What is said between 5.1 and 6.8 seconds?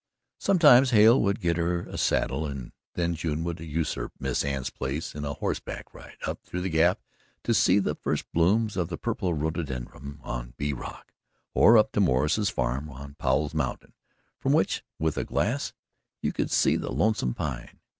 on a horseback ride up through the